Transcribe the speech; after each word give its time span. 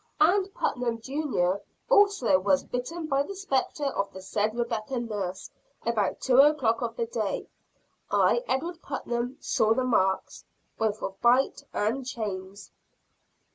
Ann 0.19 0.49
Putnam, 0.49 0.99
Jr., 0.99 1.57
also 1.87 2.39
was 2.39 2.63
bitten 2.63 3.05
by 3.05 3.21
the 3.21 3.35
spectre 3.35 3.85
of 3.85 4.11
the 4.11 4.19
said 4.19 4.57
Rebecca 4.57 4.99
Nurse 4.99 5.51
about 5.85 6.19
two 6.21 6.39
o'clock 6.39 6.81
of 6.81 6.95
the 6.95 7.05
day. 7.05 7.45
I, 8.09 8.43
Edward 8.47 8.81
Putnam, 8.81 9.37
saw 9.39 9.75
the 9.75 9.83
marks, 9.83 10.43
both 10.79 11.03
of 11.03 11.21
bite 11.21 11.61
and 11.71 12.03
chains." 12.03 12.71